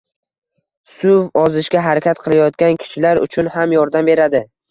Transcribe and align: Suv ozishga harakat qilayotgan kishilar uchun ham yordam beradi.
Suv 0.93 1.27
ozishga 1.41 1.83
harakat 1.89 2.23
qilayotgan 2.25 2.81
kishilar 2.85 3.23
uchun 3.27 3.53
ham 3.59 3.79
yordam 3.79 4.09
beradi. 4.13 4.45